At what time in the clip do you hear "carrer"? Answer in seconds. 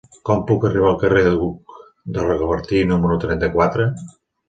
1.03-1.21